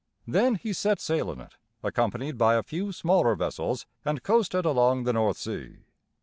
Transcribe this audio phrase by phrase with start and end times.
[0.25, 5.03] Then he set sail in it, accompanied by a few smaller vessels, and coasted along
[5.03, 5.77] the North Sea.